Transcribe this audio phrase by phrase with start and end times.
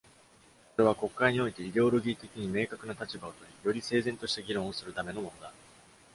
[0.77, 5.53] これは、国会においてイデオロギー的に明確な立場を取り、より整然とした議論をするためのものだ。